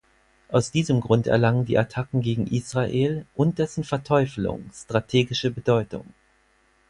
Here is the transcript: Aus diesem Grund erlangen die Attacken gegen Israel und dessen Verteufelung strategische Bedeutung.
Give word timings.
Aus 0.49 0.71
diesem 0.71 0.99
Grund 0.99 1.27
erlangen 1.27 1.65
die 1.65 1.77
Attacken 1.77 2.21
gegen 2.21 2.47
Israel 2.47 3.27
und 3.35 3.59
dessen 3.59 3.83
Verteufelung 3.83 4.67
strategische 4.73 5.51
Bedeutung. 5.51 6.11